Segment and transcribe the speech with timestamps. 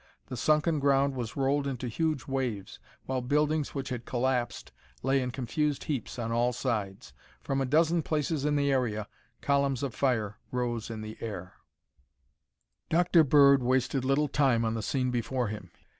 [0.29, 4.71] The sunken ground was rolled into huge waves while buildings which had collapsed
[5.03, 7.13] lay in confused heaps on all sides.
[7.43, 9.07] From a dozen places in the area,
[9.41, 11.53] columns of fire rose in the air.
[12.89, 13.23] Dr.
[13.23, 15.69] Bird wasted little time on the scene before him.